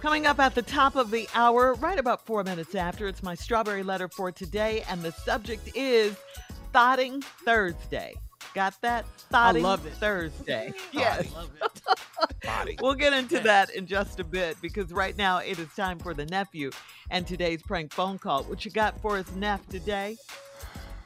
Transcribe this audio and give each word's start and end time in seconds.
Coming 0.00 0.24
up 0.24 0.38
at 0.38 0.54
the 0.54 0.62
top 0.62 0.96
of 0.96 1.10
the 1.10 1.28
hour, 1.34 1.74
right 1.74 1.98
about 1.98 2.24
four 2.24 2.42
minutes 2.42 2.74
after, 2.74 3.06
it's 3.06 3.22
my 3.22 3.34
strawberry 3.34 3.82
letter 3.82 4.08
for 4.08 4.32
today, 4.32 4.82
and 4.88 5.02
the 5.02 5.12
subject 5.12 5.76
is 5.76 6.16
Thotting 6.72 7.20
Thursday. 7.44 8.14
Got 8.54 8.80
that? 8.80 9.04
Thotting 9.30 9.62
love 9.62 9.84
it. 9.84 9.92
Thursday. 9.92 10.72
Yes. 10.92 11.28
we'll 12.80 12.94
get 12.94 13.12
into 13.12 13.40
that 13.40 13.74
in 13.74 13.86
just 13.86 14.18
a 14.20 14.24
bit 14.24 14.56
because 14.62 14.90
right 14.90 15.16
now 15.18 15.38
it 15.38 15.58
is 15.58 15.68
time 15.74 15.98
for 15.98 16.14
the 16.14 16.24
nephew 16.26 16.70
and 17.10 17.26
today's 17.26 17.62
prank 17.62 17.92
phone 17.92 18.18
call. 18.18 18.44
What 18.44 18.64
you 18.64 18.70
got 18.70 18.98
for 19.02 19.18
us, 19.18 19.30
Neff, 19.36 19.66
today? 19.68 20.16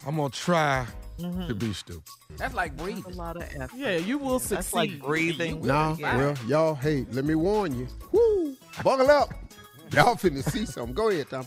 I'm 0.06 0.16
gonna 0.16 0.30
try 0.30 0.86
to 1.18 1.24
mm-hmm. 1.24 1.52
be 1.54 1.72
stupid. 1.72 2.04
That's 2.36 2.54
like 2.54 2.76
breathing. 2.76 3.14
A 3.14 3.16
lot 3.16 3.36
of 3.36 3.44
F. 3.54 3.72
Yeah, 3.76 3.96
you 3.96 4.18
will 4.18 4.38
succeed. 4.38 4.56
That's 4.56 4.74
like 4.74 5.00
breathing. 5.00 5.62
No, 5.62 5.96
Yeah. 5.98 6.16
well, 6.16 6.34
y'all, 6.46 6.74
hey, 6.74 7.06
let 7.12 7.24
me 7.24 7.34
warn 7.34 7.78
you. 7.78 7.88
Woo, 8.12 8.56
buckle 8.82 9.10
up. 9.10 9.30
Y'all 9.92 10.16
finna 10.16 10.42
see 10.42 10.66
something. 10.66 10.94
Go 10.94 11.10
ahead, 11.10 11.28
Tom. 11.30 11.46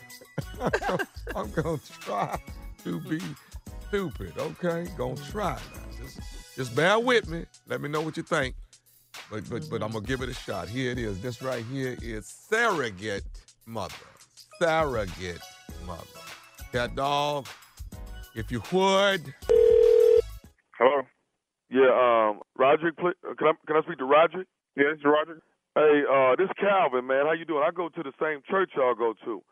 I'm 1.36 1.52
gonna 1.52 1.80
try 2.02 2.40
to 2.84 3.00
be 3.02 3.20
stupid, 3.88 4.34
okay? 4.38 4.88
Gonna 4.98 5.16
try 5.30 5.56
now. 5.74 5.82
Just, 6.04 6.20
just 6.56 6.76
bear 6.76 7.00
with 7.00 7.28
me. 7.28 7.46
Let 7.68 7.82
me 7.82 7.90
know 7.90 8.02
what 8.02 8.16
you 8.16 8.24
think. 8.24 8.56
But 9.30 9.50
but 9.50 9.70
but 9.70 9.84
I'm 9.84 9.92
gonna 9.92 10.06
give 10.06 10.22
it 10.22 10.30
a 10.30 10.34
shot. 10.34 10.70
Here 10.70 10.92
it 10.92 11.00
is. 11.00 11.20
This 11.22 11.42
right 11.42 11.66
here 11.72 11.98
is 12.02 12.28
surrogate 12.50 13.24
mother. 13.66 13.94
Surrogate 14.60 15.42
mother. 15.86 16.04
Cat 16.72 16.96
dog, 16.96 17.48
if 18.36 18.52
you 18.52 18.62
would. 18.72 19.34
Hello. 20.78 21.02
Yeah, 21.70 21.92
um, 21.92 22.42
Roderick, 22.58 22.96
uh, 23.00 23.12
can 23.38 23.48
I 23.50 23.54
can 23.66 23.76
I 23.78 23.82
speak 23.84 23.98
to 24.00 24.06
Roderick? 24.06 24.48
Yeah, 24.78 24.94
this 24.94 25.00
is 25.00 25.06
Roderick. 25.06 25.44
Hey, 25.76 26.04
uh, 26.06 26.36
this 26.38 26.50
Calvin, 26.60 27.06
man. 27.08 27.26
How 27.26 27.34
you 27.34 27.46
doing? 27.46 27.64
I 27.66 27.72
go 27.72 27.90
to 27.90 28.04
the 28.04 28.14
same 28.22 28.42
church 28.50 28.72
y'all 28.76 28.96
go 28.96 29.14
to. 29.26 29.44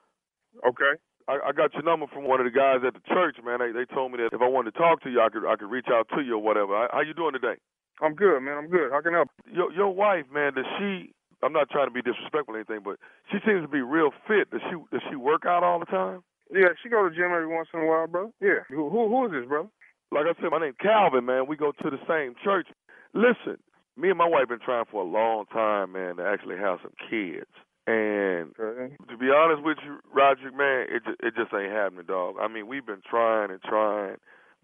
Okay. 0.67 0.93
I, 1.27 1.49
I 1.49 1.51
got 1.51 1.73
your 1.73 1.83
number 1.83 2.05
from 2.13 2.25
one 2.29 2.39
of 2.39 2.45
the 2.45 2.53
guys 2.53 2.85
at 2.85 2.93
the 2.93 3.03
church, 3.09 3.37
man. 3.43 3.59
They 3.59 3.73
they 3.73 3.85
told 3.93 4.11
me 4.13 4.17
that 4.21 4.33
if 4.33 4.41
I 4.41 4.47
wanted 4.47 4.73
to 4.73 4.79
talk 4.79 5.01
to 5.03 5.09
you, 5.09 5.21
I 5.21 5.29
could 5.29 5.45
I 5.45 5.55
could 5.57 5.69
reach 5.69 5.89
out 5.91 6.07
to 6.15 6.21
you 6.21 6.35
or 6.37 6.43
whatever. 6.43 6.73
How, 6.77 6.99
how 6.99 7.01
you 7.01 7.13
doing 7.13 7.33
today? 7.33 7.57
I'm 8.01 8.15
good, 8.15 8.39
man. 8.41 8.57
I'm 8.57 8.69
good. 8.69 8.91
How 8.91 9.01
can 9.01 9.13
I 9.13 9.25
help? 9.25 9.29
Your 9.51 9.71
your 9.73 9.91
wife, 9.93 10.25
man. 10.31 10.53
Does 10.53 10.65
she? 10.79 11.11
I'm 11.43 11.53
not 11.53 11.69
trying 11.69 11.87
to 11.87 11.93
be 11.93 12.01
disrespectful 12.01 12.55
or 12.55 12.57
anything, 12.57 12.81
but 12.83 12.97
she 13.31 13.37
seems 13.45 13.61
to 13.61 13.67
be 13.67 13.81
real 13.81 14.11
fit. 14.27 14.49
Does 14.51 14.61
she 14.69 14.77
does 14.91 15.01
she 15.09 15.15
work 15.17 15.45
out 15.45 15.63
all 15.63 15.79
the 15.79 15.89
time? 15.89 16.21
Yeah, 16.53 16.69
she 16.81 16.89
go 16.89 17.03
to 17.03 17.09
the 17.09 17.15
gym 17.15 17.33
every 17.33 17.47
once 17.49 17.69
in 17.73 17.81
a 17.81 17.85
while, 17.85 18.07
bro. 18.07 18.31
Yeah. 18.39 18.63
Who 18.69 18.89
who, 18.89 19.09
who 19.09 19.25
is 19.25 19.31
this, 19.33 19.49
brother? 19.49 19.69
Like 20.11 20.25
I 20.25 20.41
said, 20.41 20.51
my 20.51 20.59
name's 20.59 20.77
Calvin, 20.81 21.25
man. 21.25 21.47
We 21.47 21.57
go 21.57 21.71
to 21.71 21.89
the 21.89 21.99
same 22.07 22.35
church. 22.43 22.67
Listen, 23.13 23.57
me 23.97 24.09
and 24.09 24.17
my 24.17 24.27
wife 24.27 24.47
been 24.49 24.59
trying 24.59 24.85
for 24.91 25.01
a 25.01 25.07
long 25.07 25.45
time, 25.51 25.93
man, 25.93 26.17
to 26.17 26.25
actually 26.25 26.57
have 26.57 26.79
some 26.81 26.93
kids. 27.09 27.49
And 27.87 28.55
to 28.57 29.17
be 29.17 29.29
honest 29.29 29.63
with 29.63 29.77
you, 29.85 29.99
Roger, 30.11 30.51
man, 30.51 30.87
it 30.89 31.03
just, 31.05 31.19
it 31.21 31.33
just 31.35 31.53
ain't 31.53 31.71
happening, 31.71 32.05
dog. 32.07 32.35
I 32.41 32.47
mean, 32.47 32.67
we've 32.67 32.85
been 32.85 33.03
trying 33.07 33.51
and 33.51 33.61
trying, 33.61 34.17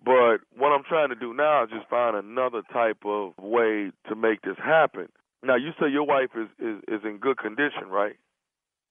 but 0.03 0.41
what 0.57 0.69
I'm 0.73 0.83
trying 0.83 1.09
to 1.09 1.15
do 1.15 1.31
now 1.33 1.63
is 1.63 1.69
just 1.69 1.87
find 1.87 2.15
another 2.17 2.63
type 2.73 3.05
of 3.05 3.33
way 3.37 3.91
to 4.09 4.15
make 4.15 4.41
this 4.41 4.57
happen. 4.57 5.07
Now, 5.43 5.55
you 5.55 5.69
say 5.79 5.89
your 5.89 6.05
wife 6.05 6.31
is 6.35 6.49
is, 6.57 6.81
is 6.87 7.01
in 7.05 7.17
good 7.17 7.37
condition, 7.37 7.89
right? 7.89 8.15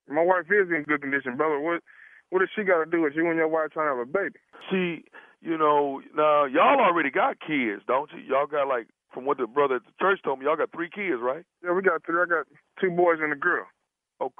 My 0.08 0.22
wife 0.22 0.46
is 0.46 0.70
in 0.70 0.84
good 0.86 1.02
condition, 1.02 1.36
brother. 1.36 1.58
What 1.58 1.82
what 2.30 2.40
does 2.40 2.48
she 2.56 2.64
got 2.64 2.84
to 2.84 2.90
do 2.90 3.02
with 3.02 3.14
you 3.14 3.26
and 3.28 3.36
your 3.36 3.48
wife 3.48 3.70
trying 3.72 3.92
to 3.92 3.98
have 3.98 4.08
a 4.08 4.10
baby? 4.10 4.38
She, 4.70 5.04
you 5.40 5.58
know, 5.58 6.00
now 6.16 6.44
y'all 6.46 6.80
already 6.80 7.10
got 7.10 7.38
kids, 7.40 7.82
don't 7.86 8.10
you? 8.12 8.20
Y'all 8.26 8.46
got 8.46 8.68
like, 8.68 8.86
from 9.12 9.24
what 9.26 9.38
the 9.38 9.46
brother 9.46 9.76
at 9.76 9.82
the 9.84 9.92
church 10.00 10.20
told 10.22 10.38
me, 10.38 10.46
y'all 10.46 10.56
got 10.56 10.70
three 10.72 10.88
kids, 10.90 11.20
right? 11.20 11.44
Yeah, 11.64 11.72
we 11.72 11.82
got 11.82 12.04
three. 12.06 12.20
I 12.20 12.26
got 12.26 12.46
two 12.80 12.90
boys 12.90 13.18
and 13.20 13.32
a 13.32 13.36
girl. 13.36 13.66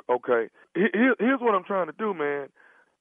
Okay. 0.09 0.49
Here- 0.75 0.91
here- 0.93 1.17
Here's 1.19 1.41
what 1.41 1.55
I'm 1.55 1.65
trying 1.65 1.87
to 1.87 1.93
do, 1.99 2.15
man. 2.15 2.49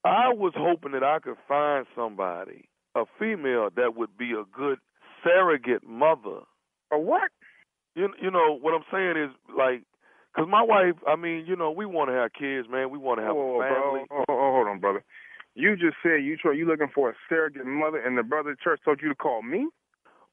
I 0.03 0.29
was 0.33 0.53
hoping 0.55 0.93
that 0.93 1.03
I 1.03 1.19
could 1.19 1.37
find 1.47 1.85
somebody, 1.95 2.69
a 2.95 3.03
female 3.19 3.69
that 3.75 3.95
would 3.95 4.17
be 4.17 4.31
a 4.31 4.45
good 4.45 4.79
surrogate 5.23 5.83
mother. 5.85 6.39
A 6.91 6.97
what? 6.97 7.29
You 7.95 8.09
you 8.21 8.31
know 8.31 8.57
what 8.61 8.73
I'm 8.73 8.85
saying 8.91 9.17
is 9.17 9.29
like, 9.55 9.83
cause 10.35 10.47
my 10.49 10.63
wife, 10.63 10.95
I 11.07 11.15
mean, 11.15 11.45
you 11.47 11.55
know, 11.55 11.71
we 11.71 11.85
want 11.85 12.09
to 12.09 12.15
have 12.15 12.33
kids, 12.33 12.67
man. 12.69 12.89
We 12.89 12.97
want 12.97 13.19
to 13.19 13.25
have 13.25 13.35
a 13.35 13.59
family. 13.59 14.05
Bro, 14.09 14.19
oh, 14.19 14.23
oh, 14.29 14.51
hold 14.53 14.67
on, 14.67 14.79
brother. 14.79 15.03
You 15.55 15.75
just 15.75 15.97
said 16.03 16.23
you 16.23 16.37
try, 16.37 16.53
you 16.53 16.65
looking 16.65 16.89
for 16.93 17.09
a 17.09 17.13
surrogate 17.27 17.65
mother, 17.65 17.97
and 17.99 18.17
the 18.17 18.23
brother 18.23 18.55
church 18.61 18.79
told 18.85 19.01
you 19.01 19.09
to 19.09 19.15
call 19.15 19.41
me. 19.41 19.67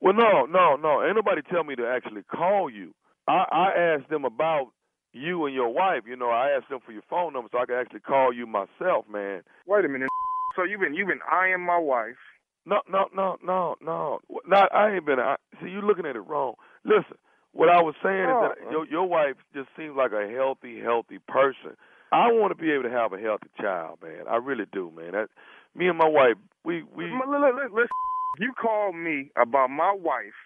Well, 0.01 0.15
no, 0.15 0.47
no, 0.47 0.77
no. 0.77 1.05
Ain't 1.05 1.17
nobody 1.17 1.43
tell 1.51 1.65
me 1.65 1.75
to 1.77 1.87
actually 1.87 2.23
call 2.25 2.71
you. 2.71 2.93
I, 3.27 3.45
I 3.51 3.79
asked 3.97 4.11
them 4.11 4.25
about 4.25 4.69
you 5.13 5.47
and 5.47 5.55
your 5.55 5.73
wife. 5.73 6.03
You 6.07 6.17
know, 6.17 6.31
I 6.31 6.51
asked 6.51 6.69
them 6.69 6.81
for 6.85 6.93
your 6.93 7.03
phone 7.09 7.33
number 7.33 7.49
so 7.51 7.59
I 7.59 7.67
could 7.67 7.81
actually 7.81 8.01
call 8.01 8.33
you 8.33 8.47
myself, 8.47 9.07
man. 9.11 9.43
Wait 9.67 9.85
a 9.85 9.89
minute. 9.89 10.09
So 10.55 10.65
you've 10.65 10.81
been 10.81 10.95
you've 10.95 11.09
been 11.09 11.25
eyeing 11.31 11.65
my 11.65 11.79
wife. 11.79 12.17
No, 12.67 12.81
no, 12.91 13.07
no, 13.15 13.37
no, 13.45 13.77
no. 13.83 14.21
Not 14.47 14.75
I 14.75 14.95
ain't 14.97 15.07
been. 15.07 15.21
I, 15.21 15.37
see, 15.63 15.71
you 15.71 15.81
looking 15.81 16.07
at 16.07 16.17
it 16.17 16.21
wrong. 16.21 16.55
Listen, 16.85 17.17
what 17.56 17.69
I 17.69 17.81
was 17.81 17.94
saying 18.03 18.26
Oh, 18.29 18.37
is 18.37 18.50
that 18.50 18.67
oh. 18.67 18.70
your 18.70 18.87
your 18.87 19.06
wife 19.08 19.37
just 19.55 19.69
seems 19.76 19.97
like 19.97 20.12
a 20.12 20.29
healthy, 20.29 20.81
healthy 20.81 21.19
person. 21.26 21.76
I 22.12 22.31
want 22.32 22.56
to 22.56 22.62
be 22.62 22.70
able 22.70 22.85
to 22.85 22.91
have 22.91 23.12
a 23.12 23.19
healthy 23.19 23.49
child, 23.61 23.99
man. 24.03 24.29
I 24.29 24.37
really 24.37 24.67
do, 24.73 24.93
man. 24.97 25.12
That 25.12 25.29
me 25.75 25.88
and 25.88 25.99
my 25.99 26.08
wife, 26.08 26.37
we 26.64 26.82
we. 26.94 27.05
L- 27.05 27.35
l- 27.35 27.44
l- 27.44 27.73
Listen, 27.73 27.88
you 28.38 28.53
called 28.61 28.94
me 28.94 29.31
about 29.37 29.70
my 29.70 29.93
wife, 29.99 30.38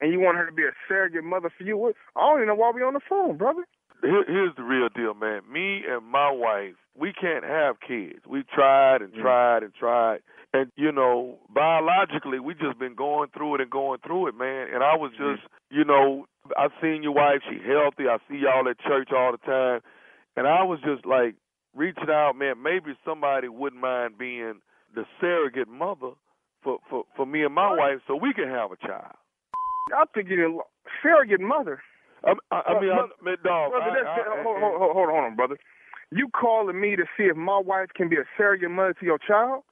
and 0.00 0.12
you 0.12 0.20
want 0.20 0.38
her 0.38 0.46
to 0.46 0.52
be 0.52 0.62
a 0.62 0.72
surrogate 0.88 1.24
mother 1.24 1.50
for 1.56 1.64
you. 1.64 1.92
I 2.16 2.20
don't 2.20 2.38
even 2.38 2.48
know 2.48 2.54
why 2.54 2.72
we 2.74 2.82
on 2.82 2.94
the 2.94 3.00
phone, 3.08 3.36
brother. 3.36 3.66
Here, 4.02 4.24
here's 4.26 4.54
the 4.56 4.62
real 4.64 4.88
deal, 4.88 5.14
man. 5.14 5.42
Me 5.50 5.82
and 5.88 6.04
my 6.04 6.30
wife, 6.30 6.74
we 6.96 7.12
can't 7.12 7.44
have 7.44 7.76
kids. 7.86 8.20
We 8.28 8.42
tried 8.52 9.02
and 9.02 9.12
mm. 9.12 9.20
tried 9.20 9.62
and 9.62 9.74
tried, 9.74 10.20
and 10.52 10.70
you 10.76 10.90
know, 10.90 11.38
biologically, 11.54 12.40
we 12.40 12.54
just 12.54 12.78
been 12.78 12.94
going 12.94 13.28
through 13.36 13.56
it 13.56 13.60
and 13.60 13.70
going 13.70 14.00
through 14.04 14.28
it, 14.28 14.34
man. 14.36 14.68
And 14.72 14.82
I 14.82 14.96
was 14.96 15.12
mm. 15.20 15.34
just, 15.36 15.46
you 15.70 15.84
know, 15.84 16.26
I 16.56 16.68
seen 16.80 17.02
your 17.02 17.12
wife. 17.12 17.40
She 17.48 17.58
healthy. 17.66 18.08
I 18.08 18.18
see 18.28 18.38
y'all 18.42 18.68
at 18.68 18.78
church 18.80 19.10
all 19.14 19.32
the 19.32 19.38
time, 19.38 19.80
and 20.36 20.46
I 20.46 20.62
was 20.64 20.80
just 20.84 21.06
like 21.06 21.34
reaching 21.74 22.10
out, 22.10 22.34
man. 22.36 22.62
Maybe 22.62 22.96
somebody 23.04 23.48
wouldn't 23.48 23.80
mind 23.80 24.18
being 24.18 24.60
the 24.94 25.04
surrogate 25.20 25.68
mother 25.68 26.12
for 26.62 26.78
for 26.90 27.04
for 27.16 27.26
me 27.26 27.44
and 27.44 27.54
my 27.54 27.70
wife, 27.70 28.00
so 28.06 28.16
we 28.16 28.32
can 28.34 28.48
have 28.48 28.72
a 28.72 28.76
child. 28.76 29.14
I 29.94 30.04
think 30.14 30.28
you're 30.28 30.46
a 30.48 30.62
surrogate 31.02 31.40
mother. 31.40 31.82
Um, 32.26 32.38
I, 32.50 32.56
I, 32.56 32.72
I 32.74 32.80
mean, 32.80 32.90
I, 32.90 33.02
man, 33.22 33.36
dog. 33.42 33.70
brother, 33.72 33.90
I- 33.90 33.94
that's, 33.98 34.06
I- 34.06 34.42
hold, 34.42 34.58
hold, 34.62 34.78
hold, 34.78 34.92
hold 34.94 35.08
on, 35.08 35.14
hold 35.14 35.24
on, 35.24 35.36
brother. 35.36 35.56
You 36.12 36.28
calling 36.30 36.78
me 36.80 36.94
to 36.94 37.04
see 37.16 37.24
if 37.24 37.36
my 37.36 37.58
wife 37.58 37.88
can 37.96 38.08
be 38.08 38.16
a 38.16 38.24
surrogate 38.36 38.70
mother 38.70 38.94
to 39.00 39.04
your 39.04 39.18
child? 39.18 39.64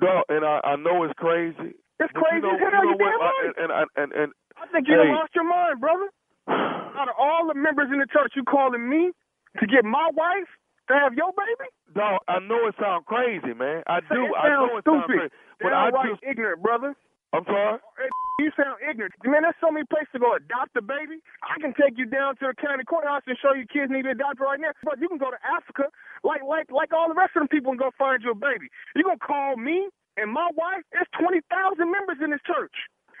Dog, 0.00 0.24
and 0.28 0.44
I, 0.44 0.60
I 0.62 0.76
know 0.76 1.02
it's 1.04 1.14
crazy. 1.18 1.74
It's 1.98 2.12
crazy 2.12 2.36
you 2.36 2.42
know, 2.42 2.54
as 2.54 2.60
hell. 2.60 2.84
you 2.84 2.90
know 2.92 2.96
what? 3.00 3.16
right. 3.16 3.32
I- 3.32 3.62
and, 3.64 3.70
and, 3.72 3.88
and, 3.96 4.12
and 4.12 4.32
I 4.60 4.66
think 4.70 4.86
you 4.88 4.94
Hey. 4.94 5.08
lost 5.10 5.34
your 5.34 5.48
mind, 5.48 5.80
brother. 5.80 6.08
Out 6.96 7.08
of 7.08 7.14
all 7.18 7.46
the 7.46 7.54
members 7.54 7.88
in 7.92 7.98
the 7.98 8.06
church, 8.08 8.32
you 8.34 8.42
calling 8.44 8.88
me 8.88 9.12
to 9.60 9.66
get 9.66 9.84
my 9.84 10.10
wife 10.14 10.48
to 10.88 10.94
have 10.94 11.14
your 11.14 11.32
baby? 11.36 11.68
dog, 11.94 12.20
I 12.28 12.38
know 12.40 12.68
it 12.68 12.74
sounds 12.80 13.04
crazy, 13.08 13.52
man. 13.56 13.82
I 13.88 14.00
do. 14.00 14.28
it 14.28 14.36
I 14.36 14.48
know 14.52 14.76
it 14.76 14.84
sounds 14.84 15.04
stupid. 15.08 15.32
crazy. 15.32 15.34
But 15.60 15.72
I 15.72 15.90
just, 16.04 16.20
ignorant, 16.22 16.62
brother. 16.62 16.94
I'm 17.32 17.44
sorry. 17.44 17.78
You 18.36 18.52
sound 18.52 18.76
ignorant. 18.84 19.16
Man, 19.24 19.48
there's 19.48 19.56
so 19.64 19.72
many 19.72 19.88
places 19.88 20.12
to 20.12 20.20
go 20.20 20.36
adopt 20.36 20.76
a 20.76 20.84
baby. 20.84 21.24
I 21.40 21.56
can 21.56 21.72
take 21.72 21.96
you 21.96 22.04
down 22.04 22.36
to 22.44 22.52
the 22.52 22.56
county 22.60 22.84
courthouse 22.84 23.24
and 23.24 23.32
show 23.40 23.56
you 23.56 23.64
kids 23.64 23.88
need 23.88 24.04
to 24.04 24.12
be 24.12 24.20
adopted 24.20 24.44
right 24.44 24.60
now. 24.60 24.76
But 24.84 25.00
you 25.00 25.08
can 25.08 25.16
go 25.16 25.32
to 25.32 25.40
Africa 25.40 25.88
like 26.20 26.44
like 26.44 26.68
like 26.68 26.92
all 26.92 27.08
the 27.08 27.16
rest 27.16 27.32
of 27.32 27.40
them 27.40 27.48
people 27.48 27.72
and 27.72 27.80
go 27.80 27.88
find 27.96 28.20
you 28.20 28.32
a 28.32 28.36
baby. 28.36 28.68
You 28.92 29.08
gonna 29.08 29.16
call 29.24 29.56
me 29.56 29.88
and 30.20 30.28
my 30.28 30.52
wife? 30.52 30.84
There's 30.92 31.08
twenty 31.16 31.40
thousand 31.48 31.88
members 31.88 32.20
in 32.20 32.28
this 32.28 32.44
church. 32.44 32.76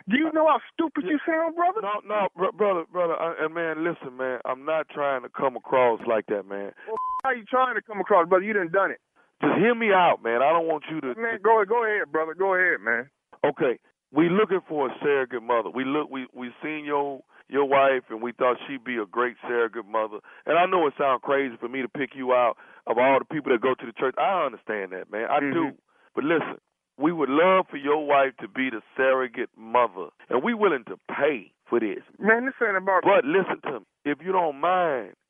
Do 0.08 0.16
you 0.16 0.28
uh, 0.28 0.32
know 0.32 0.46
how 0.46 0.60
stupid 0.72 1.04
you 1.04 1.18
sound, 1.26 1.56
brother? 1.56 1.82
No, 1.82 1.98
no, 2.06 2.28
br- 2.36 2.56
brother, 2.56 2.84
brother, 2.90 3.14
I, 3.14 3.44
and 3.44 3.54
man, 3.54 3.82
listen, 3.82 4.16
man. 4.16 4.38
I'm 4.44 4.64
not 4.64 4.88
trying 4.88 5.22
to 5.22 5.28
come 5.28 5.56
across 5.56 6.00
like 6.06 6.26
that, 6.26 6.46
man. 6.46 6.70
Well, 6.86 6.96
how 7.24 7.30
you 7.32 7.44
trying 7.44 7.74
to 7.74 7.82
come 7.82 8.00
across, 8.00 8.28
brother? 8.28 8.44
You 8.44 8.52
done 8.52 8.70
done 8.70 8.92
it. 8.92 9.00
Just 9.42 9.58
hear 9.58 9.74
me 9.74 9.90
out, 9.92 10.22
man. 10.22 10.42
I 10.42 10.52
don't 10.52 10.66
want 10.66 10.84
you 10.90 11.00
to. 11.00 11.08
Man, 11.20 11.38
go 11.42 11.62
go 11.68 11.84
ahead, 11.84 12.10
brother. 12.12 12.34
Go 12.34 12.54
ahead, 12.54 12.80
man. 12.80 13.10
Okay, 13.44 13.78
we 14.12 14.28
looking 14.28 14.60
for 14.68 14.88
a 14.88 14.94
surrogate 15.02 15.42
mother. 15.42 15.70
We 15.70 15.84
look, 15.84 16.08
we 16.08 16.26
we 16.32 16.50
seen 16.62 16.84
your 16.84 17.20
your 17.48 17.64
wife, 17.66 18.04
and 18.10 18.22
we 18.22 18.32
thought 18.32 18.56
she'd 18.66 18.84
be 18.84 18.96
a 18.96 19.06
great 19.06 19.36
surrogate 19.42 19.86
mother. 19.86 20.18
And 20.46 20.58
I 20.58 20.66
know 20.66 20.86
it 20.86 20.94
sounds 20.98 21.20
crazy 21.22 21.56
for 21.60 21.68
me 21.68 21.82
to 21.82 21.88
pick 21.88 22.10
you 22.14 22.32
out 22.32 22.56
of 22.86 22.98
all 22.98 23.18
the 23.18 23.24
people 23.24 23.52
that 23.52 23.60
go 23.60 23.74
to 23.74 23.86
the 23.86 23.92
church. 23.92 24.14
I 24.18 24.46
understand 24.46 24.92
that, 24.92 25.10
man. 25.10 25.26
I 25.30 25.40
mm-hmm. 25.40 25.52
do. 25.52 25.70
But 26.14 26.24
listen, 26.24 26.58
we 26.98 27.12
would 27.12 27.28
love 27.28 27.66
for 27.70 27.76
your 27.76 28.06
wife 28.06 28.32
to 28.40 28.48
be 28.48 28.70
the 28.70 28.80
surrogate 28.96 29.50
mother, 29.56 30.08
and 30.30 30.42
we're 30.42 30.56
willing 30.56 30.84
to 30.88 30.96
pay 31.08 31.52
for 31.68 31.80
this. 31.80 32.00
Man, 32.18 32.46
this 32.46 32.54
ain't 32.66 32.76
about. 32.76 33.02
But 33.02 33.24
listen 33.24 33.60
to 33.64 33.80
me, 33.80 33.86
if 34.04 34.18
you 34.24 34.32
don't 34.32 34.60
mind. 34.60 35.14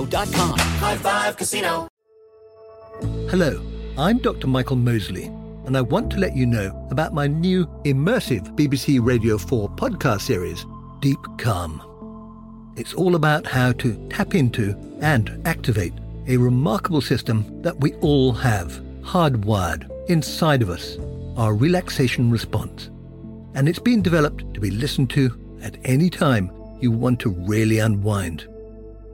High 0.00 0.96
Five 0.96 1.36
Casino. 1.36 1.86
Hello, 3.28 3.60
I'm 3.98 4.16
Dr. 4.16 4.46
Michael 4.46 4.76
Mosley, 4.76 5.24
and 5.66 5.76
I 5.76 5.82
want 5.82 6.10
to 6.12 6.18
let 6.18 6.34
you 6.34 6.46
know 6.46 6.88
about 6.90 7.12
my 7.12 7.26
new 7.26 7.66
immersive 7.84 8.56
BBC 8.56 8.98
Radio 9.04 9.36
4 9.36 9.68
podcast 9.68 10.22
series, 10.22 10.64
Deep 11.00 11.18
Calm. 11.36 11.82
It's 12.78 12.94
all 12.94 13.14
about 13.14 13.46
how 13.46 13.72
to 13.72 14.08
tap 14.08 14.34
into 14.34 14.74
and 15.02 15.38
activate 15.46 15.92
a 16.28 16.38
remarkable 16.38 17.02
system 17.02 17.60
that 17.60 17.78
we 17.80 17.92
all 17.96 18.32
have 18.32 18.80
hardwired 19.02 19.86
inside 20.08 20.62
of 20.62 20.70
us, 20.70 20.96
our 21.36 21.54
relaxation 21.54 22.30
response. 22.30 22.88
And 23.52 23.68
it's 23.68 23.78
been 23.78 24.00
developed 24.00 24.54
to 24.54 24.60
be 24.60 24.70
listened 24.70 25.10
to 25.10 25.58
at 25.62 25.76
any 25.84 26.08
time 26.08 26.50
you 26.80 26.90
want 26.90 27.20
to 27.20 27.28
really 27.28 27.80
unwind. 27.80 28.46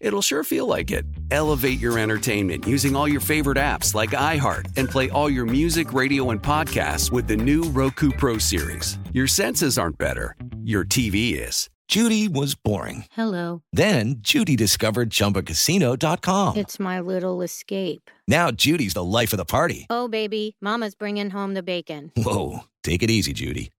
it'll 0.00 0.22
sure 0.22 0.42
feel 0.44 0.66
like 0.66 0.90
it. 0.90 1.04
Elevate 1.30 1.78
your 1.80 1.98
entertainment 1.98 2.66
using 2.66 2.96
all 2.96 3.06
your 3.06 3.20
favorite 3.20 3.58
apps 3.58 3.94
like 3.94 4.10
iHeart 4.10 4.76
and 4.76 4.88
play 4.88 5.10
all 5.10 5.30
your 5.30 5.44
music, 5.46 5.92
radio, 5.92 6.30
and 6.30 6.42
podcasts 6.42 7.12
with 7.12 7.28
the 7.28 7.36
new 7.36 7.62
Roku 7.62 8.10
Pro 8.10 8.38
Series. 8.38 8.98
Your 9.12 9.26
senses 9.26 9.78
aren't 9.78 9.98
better, 9.98 10.34
your 10.64 10.84
TV 10.84 11.38
is. 11.38 11.68
Judy 11.88 12.28
was 12.28 12.54
boring. 12.54 13.06
Hello. 13.12 13.62
Then 13.72 14.16
Judy 14.18 14.56
discovered 14.56 15.08
ChumbaCasino.com. 15.08 16.56
It's 16.58 16.78
my 16.78 17.00
little 17.00 17.40
escape. 17.40 18.10
Now 18.26 18.50
Judy's 18.50 18.92
the 18.92 19.02
life 19.04 19.32
of 19.32 19.38
the 19.38 19.46
party. 19.46 19.86
Oh, 19.88 20.06
baby, 20.06 20.56
Mama's 20.60 20.94
bringing 20.94 21.30
home 21.30 21.54
the 21.54 21.62
bacon. 21.62 22.12
Whoa, 22.14 22.64
take 22.84 23.02
it 23.02 23.10
easy, 23.10 23.32
Judy. 23.32 23.70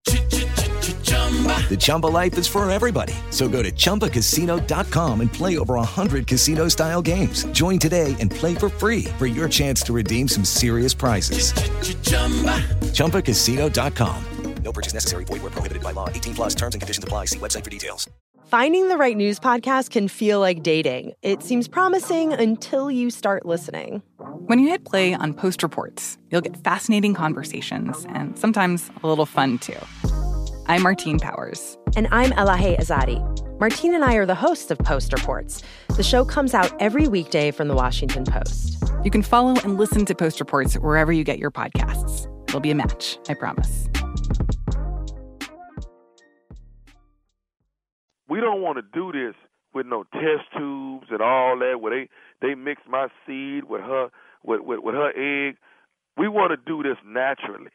The 1.29 1.77
Chumba 1.79 2.07
life 2.07 2.37
is 2.39 2.47
for 2.47 2.69
everybody. 2.71 3.13
So 3.29 3.47
go 3.47 3.61
to 3.61 3.71
ChumbaCasino.com 3.71 5.21
and 5.21 5.31
play 5.31 5.59
over 5.59 5.75
100 5.75 6.25
casino 6.25 6.67
style 6.69 7.03
games. 7.03 7.43
Join 7.51 7.77
today 7.77 8.15
and 8.19 8.31
play 8.31 8.55
for 8.55 8.69
free 8.69 9.03
for 9.19 9.27
your 9.27 9.47
chance 9.47 9.83
to 9.83 9.93
redeem 9.93 10.27
some 10.27 10.43
serious 10.43 10.95
prizes. 10.95 11.53
ChumbaCasino.com. 12.93 14.23
No 14.63 14.71
purchase 14.73 14.93
necessary. 14.93 15.23
Void 15.23 15.41
where 15.41 15.51
prohibited 15.51 15.83
by 15.83 15.91
law. 15.91 16.09
18 16.09 16.35
plus 16.35 16.55
terms 16.55 16.75
and 16.75 16.81
conditions 16.81 17.03
apply. 17.03 17.25
See 17.25 17.39
website 17.39 17.63
for 17.63 17.69
details. 17.69 18.09
Finding 18.47 18.89
the 18.89 18.97
right 18.97 19.15
news 19.15 19.39
podcast 19.39 19.91
can 19.91 20.07
feel 20.07 20.39
like 20.39 20.63
dating. 20.63 21.13
It 21.21 21.43
seems 21.43 21.67
promising 21.67 22.33
until 22.33 22.89
you 22.89 23.11
start 23.11 23.45
listening. 23.45 24.01
When 24.47 24.57
you 24.57 24.69
hit 24.69 24.85
play 24.85 25.13
on 25.13 25.35
Post 25.35 25.61
Reports, 25.61 26.17
you'll 26.31 26.41
get 26.41 26.57
fascinating 26.57 27.13
conversations 27.13 28.05
and 28.09 28.37
sometimes 28.37 28.89
a 29.03 29.07
little 29.07 29.27
fun 29.27 29.59
too. 29.59 29.77
I'm 30.69 30.83
Martine 30.83 31.19
Powers. 31.19 31.77
And 31.95 32.07
I'm 32.11 32.29
Elahe 32.33 32.79
Izadi. 32.79 33.59
Martine 33.59 33.95
and 33.95 34.03
I 34.03 34.13
are 34.13 34.25
the 34.27 34.35
hosts 34.35 34.69
of 34.69 34.77
Post 34.77 35.11
Reports. 35.11 35.63
The 35.97 36.03
show 36.03 36.23
comes 36.23 36.53
out 36.53 36.71
every 36.79 37.07
weekday 37.07 37.49
from 37.49 37.67
the 37.67 37.73
Washington 37.73 38.23
Post. 38.23 38.81
You 39.03 39.09
can 39.09 39.23
follow 39.23 39.55
and 39.63 39.79
listen 39.79 40.05
to 40.05 40.13
Post 40.13 40.39
Reports 40.39 40.75
wherever 40.75 41.11
you 41.11 41.23
get 41.23 41.39
your 41.39 41.49
podcasts. 41.49 42.27
It'll 42.47 42.59
be 42.59 42.69
a 42.69 42.75
match, 42.75 43.17
I 43.27 43.33
promise. 43.33 43.89
we 48.29 48.39
don't 48.39 48.61
want 48.61 48.77
to 48.77 48.83
do 48.93 49.11
this 49.11 49.33
with 49.73 49.87
no 49.87 50.03
test 50.13 50.45
tubes 50.55 51.07
and 51.09 51.21
all 51.21 51.57
that 51.57 51.81
where 51.81 51.91
they 51.91 52.09
they 52.47 52.53
mix 52.53 52.81
my 52.87 53.07
seed 53.25 53.63
with 53.63 53.81
her 53.81 54.09
with 54.43 54.61
with, 54.61 54.79
with 54.83 54.93
her 54.93 55.09
egg. 55.09 55.57
We 56.15 56.27
want 56.27 56.51
to 56.51 56.57
do 56.57 56.83
this 56.83 56.97
naturally. 57.03 57.71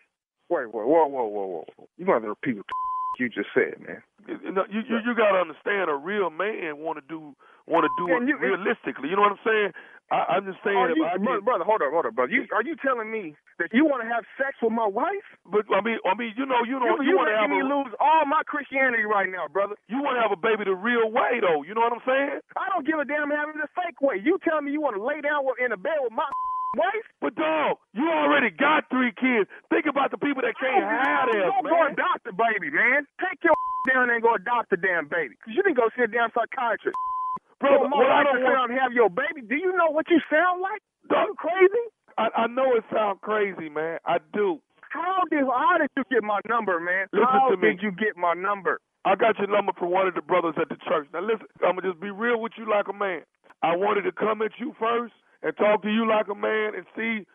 Wait, 0.49 0.67
wait, 0.67 0.87
whoa, 0.87 1.07
whoa, 1.07 1.27
whoa, 1.27 1.47
whoa. 1.47 1.89
You 1.97 2.07
got 2.07 2.21
to 2.21 2.29
repeat 2.29 2.57
what 2.57 2.67
the 2.67 2.75
you 3.19 3.29
just 3.29 3.49
said, 3.55 3.79
man. 3.81 4.03
You 4.27 4.53
know, 4.53 4.65
you 4.71 4.81
you, 4.89 4.97
you 5.05 5.13
got 5.15 5.33
to 5.37 5.41
understand 5.45 5.91
a 5.91 5.97
real 5.97 6.31
man 6.31 6.79
want 6.81 6.97
to 6.99 7.05
do 7.09 7.37
want 7.69 7.85
to 7.85 7.93
do 8.01 8.09
And 8.13 8.25
it 8.25 8.33
you- 8.33 8.39
realistically. 8.41 9.09
You 9.13 9.17
know 9.17 9.23
what 9.29 9.37
I'm 9.37 9.45
saying? 9.45 9.71
I, 10.13 10.37
I'm 10.37 10.45
just 10.45 10.61
saying. 10.61 10.77
Are 10.77 10.93
you, 10.93 11.01
I 11.05 11.17
brother, 11.17 11.41
did- 11.41 11.45
brother, 11.49 11.65
hold 11.65 11.81
on, 11.81 11.89
hold 11.93 12.05
on, 12.05 12.13
brother. 12.13 12.33
You, 12.33 12.45
are 12.53 12.61
you 12.65 12.77
telling 12.81 13.09
me 13.09 13.37
that 13.57 13.73
you 13.73 13.85
want 13.89 14.05
to 14.05 14.09
have 14.09 14.25
sex 14.37 14.53
with 14.61 14.73
my 14.73 14.85
wife? 14.89 15.25
But 15.49 15.65
I 15.73 15.81
mean, 15.81 15.97
I 16.05 16.13
mean, 16.13 16.37
you 16.37 16.45
know, 16.45 16.61
you 16.65 16.77
know, 16.77 17.01
you, 17.01 17.13
you, 17.13 17.17
want 17.17 17.33
to 17.33 17.37
have 17.37 17.49
making 17.49 17.65
me 17.65 17.69
a, 17.69 17.73
lose 17.73 17.93
all 18.01 18.25
my 18.29 18.45
Christianity 18.45 19.05
right 19.09 19.29
now, 19.29 19.49
brother. 19.49 19.77
you 19.89 20.01
want 20.05 20.21
to 20.21 20.23
have 20.25 20.33
a 20.33 20.41
baby 20.41 20.69
the 20.69 20.77
real 20.77 21.09
way, 21.09 21.41
though. 21.41 21.65
You 21.65 21.73
know 21.73 21.81
what 21.85 21.97
I'm 21.97 22.05
saying? 22.05 22.41
I 22.57 22.69
don't 22.73 22.85
give 22.85 23.01
a 23.01 23.05
damn 23.09 23.33
having 23.33 23.57
the 23.61 23.69
fake 23.73 24.01
way. 24.05 24.21
You 24.21 24.37
tell 24.45 24.61
me 24.61 24.73
you 24.77 24.81
want 24.85 24.97
to 24.97 25.05
lay 25.05 25.25
down 25.25 25.41
in 25.61 25.73
a 25.73 25.81
bed 25.81 26.01
with 26.05 26.13
my 26.13 26.29
wife? 26.77 27.07
But 27.21 27.35
dog, 27.35 27.79
you 27.95 28.07
already 28.11 28.51
got 28.51 28.87
three 28.91 29.13
kids. 29.17 29.49
Think 29.71 29.87
about 29.87 30.11
the 30.11 30.19
people 30.19 30.43
that 30.43 30.55
can't 30.59 30.85
have 30.85 31.31
theirs, 31.33 31.51
Don't 31.51 31.67
go 31.71 31.79
adopt 31.89 32.27
a 32.29 32.35
baby, 32.35 32.71
man. 32.71 33.07
Take 33.23 33.41
your 33.43 33.55
down 33.91 34.11
and 34.11 34.23
go 34.23 34.35
adopt 34.35 34.73
a 34.73 34.79
damn 34.79 35.09
baby. 35.09 35.35
Cause 35.45 35.55
you 35.55 35.63
didn't 35.63 35.79
go 35.79 35.89
see 35.97 36.03
a 36.05 36.11
damn 36.11 36.31
psychiatrist. 36.35 36.97
Bro, 37.61 37.89
what 37.89 38.11
I 38.11 38.25
don't 38.25 38.41
to 38.41 38.45
want- 38.45 38.71
and 38.73 38.81
have 38.81 38.93
your 38.93 39.09
baby. 39.09 39.41
Do 39.47 39.57
you 39.57 39.73
know 39.77 39.89
what 39.95 40.11
you 40.11 40.21
sound 40.31 40.61
like? 40.61 40.83
Are 41.11 41.27
you 41.27 41.35
crazy? 41.39 41.85
I, 42.19 42.45
I 42.45 42.47
know 42.47 42.75
it 42.77 42.85
sounds 42.93 43.19
crazy, 43.23 43.69
man. 43.69 43.99
I 44.07 44.19
do. 44.33 44.61
How 44.91 45.23
did 45.31 45.43
how 45.45 45.79
did 45.79 45.91
you 45.97 46.05
get 46.11 46.23
my 46.23 46.39
number, 46.49 46.79
man? 46.79 47.07
Listen 47.13 47.27
how 47.27 47.51
to 47.51 47.57
me. 47.57 47.75
did 47.75 47.83
you 47.83 47.91
get 47.91 48.17
my 48.17 48.35
number? 48.35 48.79
I 49.05 49.17
got 49.17 49.37
your 49.39 49.49
number 49.49 49.73
from 49.79 49.91
one 49.91 50.07
of 50.07 50.15
the 50.15 50.23
brothers 50.23 50.55
at 50.61 50.69
the 50.69 50.77
church. 50.87 51.09
Now 51.13 51.21
listen, 51.21 51.47
I'm 51.67 51.77
gonna 51.77 51.91
just 51.91 52.01
be 52.01 52.11
real 52.11 52.41
with 52.41 52.53
you 52.57 52.69
like 52.71 52.87
a 52.89 52.93
man. 52.93 53.23
I 53.63 53.75
wanted 53.77 54.03
to 54.03 54.13
come 54.13 54.41
at 54.43 54.53
you 54.61 54.75
first 54.79 55.13
and 55.45 55.57
talk 55.57 55.83
to 55.83 55.91
you 55.93 56.09
like 56.09 56.27
a 56.33 56.35
man 56.35 56.75
and 56.75 56.87
see, 56.97 57.27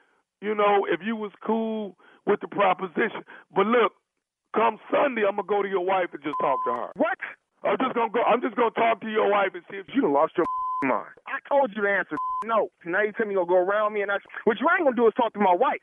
you 0.41 0.55
know, 0.55 0.85
if 0.89 0.99
you 1.05 1.15
was 1.15 1.31
cool 1.45 1.95
with 2.25 2.41
the 2.41 2.47
proposition. 2.49 3.23
But 3.55 3.67
look, 3.67 3.93
come 4.55 4.79
Sunday, 4.91 5.23
I'm 5.29 5.37
gonna 5.37 5.47
go 5.47 5.61
to 5.61 5.69
your 5.69 5.85
wife 5.85 6.09
and 6.11 6.23
just 6.23 6.35
talk 6.41 6.59
to 6.65 6.71
her. 6.73 6.89
What? 6.97 7.17
I'm 7.63 7.77
just 7.77 7.93
gonna 7.93 8.09
go. 8.11 8.23
I'm 8.23 8.41
just 8.41 8.55
gonna 8.55 8.71
talk 8.71 9.01
to 9.01 9.09
your 9.09 9.29
wife 9.31 9.53
and 9.53 9.63
see 9.69 9.77
if 9.77 9.87
You 9.93 10.01
done 10.01 10.13
lost 10.13 10.33
your 10.35 10.45
mind. 10.83 11.11
I 11.27 11.39
told 11.47 11.71
you 11.75 11.83
to 11.83 11.89
answer 11.89 12.15
no. 12.47 12.71
Now 12.87 13.03
you 13.03 13.11
tell 13.11 13.27
me 13.27 13.35
you're 13.35 13.45
gonna 13.45 13.65
go 13.65 13.67
around 13.67 13.91
me 13.93 14.01
and 14.01 14.11
I 14.11 14.17
what 14.47 14.59
you 14.59 14.67
ain't 14.71 14.85
gonna 14.87 14.95
do 14.95 15.07
is 15.07 15.13
talk 15.19 15.33
to 15.35 15.41
my 15.43 15.53
wife. 15.55 15.81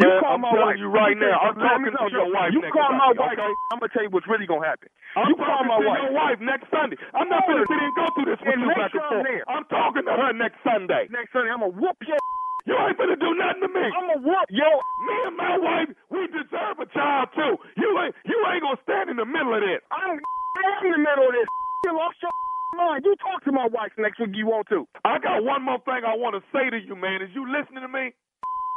You 0.00 0.08
Man, 0.08 0.20
call 0.24 0.40
I'm 0.40 0.44
my 0.44 0.52
wife. 0.52 0.76
you 0.80 0.88
right 0.88 1.12
now, 1.16 1.36
I'm 1.44 1.56
you- 1.56 1.64
let 1.64 1.76
me 1.80 1.92
talking 1.92 2.08
to 2.08 2.16
your 2.16 2.28
wife 2.32 2.50
You 2.56 2.60
call 2.72 2.92
my 2.96 3.12
wife, 3.16 3.36
okay? 3.36 3.52
I'm 3.72 3.78
gonna 3.80 3.92
tell 3.92 4.04
you 4.04 4.12
what's 4.12 4.28
really 4.28 4.48
gonna 4.48 4.64
happen. 4.64 4.88
I'm 5.16 5.28
you 5.28 5.36
call 5.36 5.60
my 5.64 5.76
wife. 5.80 6.00
your 6.04 6.12
wife 6.12 6.38
next 6.40 6.66
Sunday. 6.72 6.96
I'm 7.12 7.28
not 7.28 7.44
gonna 7.48 7.64
sit 7.68 7.76
and 7.80 7.94
go 7.96 8.04
through 8.16 8.28
this 8.32 8.40
with 8.40 8.48
And 8.52 8.60
you 8.64 8.68
back 8.72 8.92
and 8.96 9.04
forth. 9.08 9.24
there. 9.28 9.44
I'm 9.48 9.64
talking 9.68 10.04
to 10.08 10.12
her 10.12 10.32
next 10.36 10.58
Sunday. 10.64 11.08
Next 11.12 11.32
Sunday 11.32 11.52
I'm 11.52 11.60
gonna 11.64 11.76
whoop 11.76 11.96
your 12.04 12.16
You 12.68 12.72
ain't 12.80 12.96
finna 12.96 13.20
do 13.20 13.28
nothing 13.36 13.60
to 13.60 13.68
me. 13.76 13.84
I'm 13.92 14.08
gonna 14.08 14.24
whoop 14.24 14.48
yo. 14.48 14.64
Me 15.04 15.14
and 15.28 15.36
my 15.36 15.56
wife, 15.60 15.88
we 16.08 16.24
deserve 16.32 16.80
a 16.80 16.88
child 16.96 17.28
too. 17.36 17.60
You 17.76 17.88
ain't 18.00 18.14
you 18.24 18.36
ain't 18.48 18.64
gonna 18.64 18.80
stand 18.88 19.08
in 19.12 19.16
the 19.20 19.28
middle 19.28 19.52
of 19.52 19.60
this. 19.60 19.84
I'm 19.92 20.16
in 20.16 20.92
the 20.96 21.00
middle 21.00 21.28
of 21.28 21.32
this. 21.36 21.48
Lost 21.94 22.18
your 22.22 22.32
mind. 22.76 23.04
You 23.06 23.14
talk 23.22 23.44
to 23.44 23.52
my 23.52 23.66
wife 23.70 23.92
next 23.98 24.20
week 24.20 24.30
you 24.34 24.46
want 24.46 24.68
to. 24.70 24.86
I 25.04 25.18
got 25.18 25.44
one 25.44 25.62
more 25.64 25.78
thing 25.86 26.02
I 26.06 26.16
want 26.16 26.34
to 26.36 26.42
say 26.52 26.70
to 26.70 26.78
you, 26.78 26.96
man. 26.96 27.22
Is 27.22 27.30
you 27.34 27.46
listening 27.46 27.82
to 27.82 27.88
me? 27.88 28.12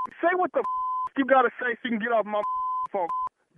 Say 0.22 0.34
what 0.36 0.52
the 0.54 0.64
you 1.18 1.26
gotta 1.26 1.50
say 1.60 1.74
so 1.74 1.80
you 1.86 1.92
can 1.92 2.00
get 2.00 2.12
off 2.14 2.26
my 2.26 2.42
phone. 2.94 3.08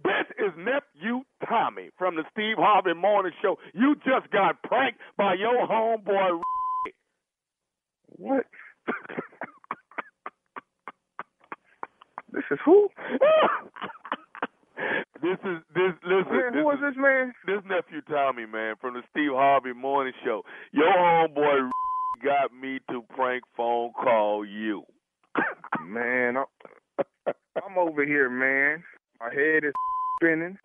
This 0.04 0.28
is 0.40 0.54
nephew 0.58 1.24
Tommy 1.48 1.90
from 1.98 2.16
the 2.16 2.24
Steve 2.32 2.56
Harvey 2.58 2.94
Morning 2.94 3.34
Show. 3.42 3.58
You 3.74 3.96
just 3.96 4.32
got 4.32 4.62
pranked 4.64 5.00
by 5.18 5.34
your 5.36 5.68
homeboy. 5.68 6.42
What? 8.08 8.46
This 12.32 12.44
is 12.52 12.60
who? 12.66 12.90
This 15.22 15.38
is 15.44 15.58
this 15.76 15.94
listen. 16.04 16.32
Man, 16.32 16.54
this 16.54 16.64
who 16.64 16.72
is 16.72 16.80
this 16.82 16.96
man? 16.98 17.34
This 17.46 17.62
nephew 17.68 18.02
Tommy, 18.10 18.46
man, 18.46 18.76
from 18.80 18.94
the 18.94 19.02
Steve 19.12 19.32
Harvey 19.34 19.74
Morning 19.74 20.14
Show. 20.24 20.44
Your 20.72 20.92
homeboy 20.92 21.70
got 22.24 22.54
me 22.54 22.80
to 22.90 23.02
prank 23.16 23.44
phone 23.58 23.92
call 23.94 24.46
you. 24.46 24.84
Man, 25.86 26.38
I'm, 26.38 26.46
I'm 27.64 27.78
over 27.78 28.06
here, 28.06 28.30
man. 28.30 28.84
My 29.20 29.28
head 29.34 29.64
is 29.64 29.74
spinning. 30.20 30.58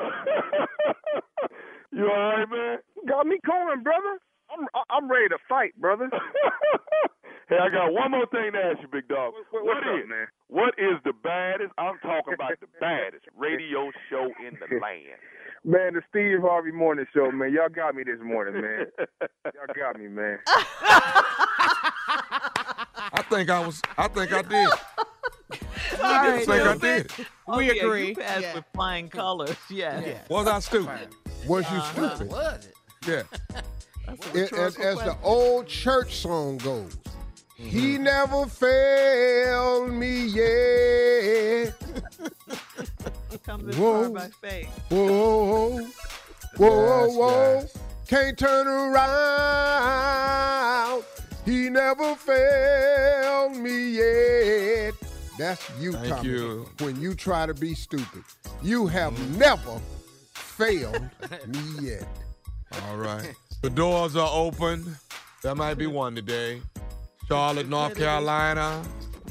you 1.93 2.07
alright, 2.09 2.49
man? 2.51 2.79
Got 3.09 3.27
me 3.27 3.39
calling, 3.45 3.83
brother. 3.83 4.19
I'm 4.51 4.67
I'm 4.91 5.11
ready 5.11 5.29
to 5.29 5.39
fight, 5.49 5.75
brother. 5.81 6.09
Hey, 7.49 7.57
I 7.61 7.69
got 7.69 7.93
one 7.93 8.11
more 8.11 8.27
thing 8.33 8.53
to 8.53 8.59
ask 8.59 8.81
you, 8.83 8.89
big 8.89 9.09
dog. 9.09 9.33
What- 9.35 9.65
What 9.65 9.65
what's 9.77 9.87
up, 9.87 10.01
is- 10.03 10.09
man? 10.09 10.27
What 10.55 10.75
is 10.79 11.01
the 11.05 11.13
baddest? 11.13 11.73
I'm 11.79 11.99
talking 11.99 12.33
about 12.35 12.53
the 12.61 12.69
baddest 12.81 13.25
radio 13.37 13.91
show 14.09 14.27
in 14.39 14.57
the 14.61 14.77
land. 14.81 15.19
Man, 15.65 15.95
the 15.95 16.03
Steve 16.11 16.43
Harvey 16.43 16.71
Morning 16.71 17.07
Show, 17.13 17.33
man. 17.33 17.53
Y'all 17.53 17.69
got 17.69 17.97
me 17.97 18.05
this 18.05 18.21
morning, 18.23 18.63
man. 18.63 18.87
Y'all 19.47 19.75
got 19.75 19.99
me, 19.99 20.07
man. 20.07 20.39
I 23.17 23.25
think 23.29 23.51
I 23.51 23.67
was. 23.67 23.83
I 23.99 24.07
think 24.07 24.33
I 24.33 24.43
did. 24.43 24.69
I 26.01 26.29
right, 26.29 26.47
think 26.47 26.51
I 26.63 26.77
Bill. 26.77 26.79
did. 26.79 27.13
Oh, 27.49 27.59
We 27.59 27.67
yeah, 27.67 27.83
agree. 27.85 28.09
You 28.11 28.15
passed 28.15 28.43
Yeah. 28.43 28.55
with 28.55 28.65
flying 28.75 29.09
colors. 29.09 29.57
Yeah. 29.69 30.01
Yeah. 30.07 30.19
Was 30.29 30.47
I 30.47 30.61
stupid? 30.61 31.09
Was 31.49 31.69
you 31.69 31.77
Uh-huh. 31.79 32.15
stupid? 32.17 32.31
Was 32.33 32.67
it? 32.67 32.75
Yeah. 33.09 33.23
It- 34.35 34.53
as, 34.53 34.77
as 34.77 34.97
the 34.99 35.17
old 35.25 35.67
church 35.67 36.15
song 36.17 36.59
goes, 36.59 36.97
He 37.65 37.99
never 37.99 38.47
failed 38.47 39.91
me 39.93 40.27
yet. 40.27 41.75
Come 43.45 43.67
this 43.67 43.77
Whoa. 43.77 44.03
far 44.03 44.11
by 44.11 44.29
faith. 44.41 44.69
Whoa, 44.91 45.81
whoa, 46.57 47.07
Yes, 47.07 47.17
whoa. 47.17 47.55
yes. 47.61 47.77
Can't 48.07 48.39
turn 48.39 48.67
around. 48.69 49.05
He 51.45 51.69
never 51.69 52.15
failed 52.15 53.57
me 53.57 53.91
yet. 53.91 54.95
That's 55.39 55.69
you, 55.81 55.93
Thank 55.93 56.09
Tommy. 56.09 56.29
you. 56.29 56.69
When 56.81 57.01
you 57.01 57.15
try 57.15 57.45
to 57.47 57.55
be 57.55 57.75
stupid, 57.75 58.23
you 58.63 58.87
have 58.87 59.19
never 59.37 59.81
failed 60.33 61.03
me 61.49 61.61
yet. 61.89 62.07
All 62.89 62.97
right. 62.97 63.35
The 63.63 63.71
doors 63.71 64.17
are 64.17 64.31
open. 64.33 64.97
There 65.43 65.55
might 65.55 65.75
be 65.75 65.87
one 65.87 66.15
today. 66.15 66.63
Charlotte, 67.29 67.69
North 67.69 67.97
Carolina, 67.97 68.83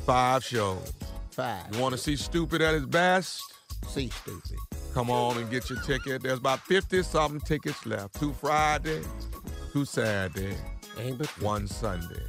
five 0.05 0.43
shows. 0.43 0.93
Five. 1.31 1.73
You 1.73 1.81
want 1.81 1.93
to 1.93 1.97
see 1.97 2.15
Stupid 2.15 2.61
at 2.61 2.73
his 2.73 2.85
best? 2.85 3.41
See 3.87 4.09
stupid. 4.09 4.57
Come 4.93 5.09
on 5.09 5.37
and 5.37 5.49
get 5.49 5.69
your 5.69 5.79
ticket. 5.81 6.21
There's 6.21 6.37
about 6.37 6.59
50 6.59 7.01
something 7.03 7.41
tickets 7.41 7.85
left. 7.85 8.19
Two 8.19 8.33
Friday, 8.33 9.01
two 9.71 9.85
Saturday, 9.85 10.55
Ain't 10.99 11.17
but 11.17 11.41
one 11.41 11.67
Sunday. 11.67 12.23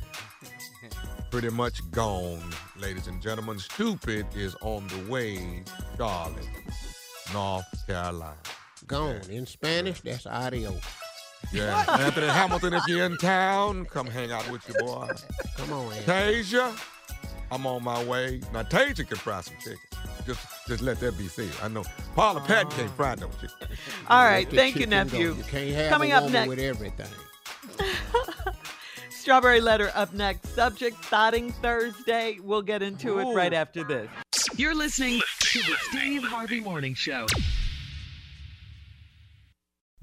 Pretty 1.30 1.50
much 1.50 1.80
gone, 1.90 2.42
ladies 2.78 3.06
and 3.06 3.20
gentlemen. 3.20 3.58
Stupid 3.58 4.26
is 4.34 4.56
on 4.62 4.86
the 4.88 5.10
way, 5.10 5.64
Charlotte, 5.98 6.48
North 7.32 7.86
Carolina. 7.86 8.36
Gone. 8.86 9.20
In 9.30 9.44
Spanish, 9.46 10.00
that's 10.00 10.26
adios. 10.26 10.80
Yeah, 11.54 11.84
Anthony 12.00 12.26
Hamilton, 12.26 12.74
if 12.74 12.82
you're 12.88 13.04
in 13.04 13.16
town, 13.18 13.86
come 13.86 14.06
hang 14.06 14.32
out 14.32 14.50
with 14.50 14.68
your 14.68 14.78
boy. 14.80 15.08
Come 15.56 15.72
on, 15.72 15.92
Anthony. 15.92 16.42
Tasia, 16.42 16.84
I'm 17.52 17.66
on 17.66 17.84
my 17.84 18.02
way. 18.04 18.40
Now 18.52 18.62
Tasia 18.64 19.06
can 19.06 19.16
fry 19.16 19.40
some 19.40 19.54
chicken. 19.62 19.78
Just, 20.26 20.40
just 20.66 20.82
let 20.82 20.98
that 21.00 21.16
be 21.16 21.28
said. 21.28 21.50
I 21.62 21.68
know 21.68 21.84
Paula 22.14 22.40
Patton 22.40 22.72
ah. 22.72 22.76
can't 22.76 22.90
fry 22.92 23.14
no 23.16 23.28
chicken. 23.40 23.76
All 24.08 24.24
right. 24.24 24.46
Let 24.46 24.50
the 24.50 24.56
Thank 24.56 24.74
you, 24.76 24.86
chicken 24.86 24.90
go. 24.90 25.04
nephew. 25.04 25.34
You 25.34 25.44
can't 25.44 25.74
have 25.74 25.90
Coming 25.90 26.12
a 26.12 26.16
up 26.16 26.30
next. 26.30 26.48
with 26.48 26.58
everything. 26.58 27.06
Strawberry 29.10 29.60
letter 29.60 29.90
up 29.94 30.12
next. 30.12 30.54
Subject 30.54 30.96
thotting 31.04 31.52
Thursday. 31.52 32.38
We'll 32.42 32.62
get 32.62 32.82
into 32.82 33.18
it 33.18 33.34
right 33.34 33.52
after 33.52 33.84
this. 33.84 34.08
You're 34.56 34.74
listening 34.74 35.20
to 35.40 35.58
the 35.60 35.76
Steve 35.90 36.24
Harvey 36.24 36.60
Morning 36.60 36.94
Show. 36.94 37.26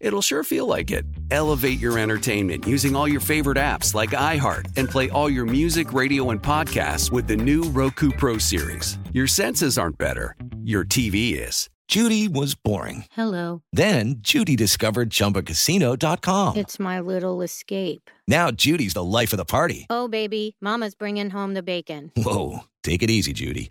it'll 0.00 0.22
sure 0.22 0.44
feel 0.44 0.66
like 0.66 0.90
it. 0.90 1.04
Elevate 1.30 1.80
your 1.80 1.98
entertainment 1.98 2.66
using 2.66 2.94
all 2.96 3.08
your 3.08 3.20
favorite 3.20 3.58
apps 3.58 3.94
like 3.94 4.10
iHeart 4.10 4.66
and 4.76 4.88
play 4.88 5.10
all 5.10 5.28
your 5.28 5.44
music, 5.46 5.92
radio, 5.92 6.30
and 6.30 6.42
podcasts 6.42 7.10
with 7.12 7.26
the 7.26 7.36
new 7.36 7.64
Roku 7.64 8.10
Pro 8.10 8.38
Series. 8.38 8.98
Your 9.12 9.26
senses 9.26 9.78
aren't 9.78 9.98
better, 9.98 10.36
your 10.62 10.84
TV 10.84 11.38
is. 11.38 11.68
Judy 11.86 12.28
was 12.28 12.54
boring. 12.54 13.04
Hello. 13.12 13.62
Then 13.72 14.16
Judy 14.20 14.56
discovered 14.56 15.10
ChumbaCasino.com. 15.10 16.56
It's 16.56 16.78
my 16.80 16.98
little 17.00 17.42
escape. 17.42 18.10
Now 18.26 18.50
Judy's 18.50 18.94
the 18.94 19.04
life 19.04 19.32
of 19.32 19.36
the 19.36 19.44
party. 19.44 19.86
Oh, 19.90 20.08
baby, 20.08 20.56
Mama's 20.62 20.94
bringing 20.94 21.28
home 21.30 21.52
the 21.52 21.62
bacon. 21.62 22.10
Whoa, 22.16 22.60
take 22.82 23.02
it 23.02 23.10
easy, 23.10 23.34
Judy. 23.34 23.70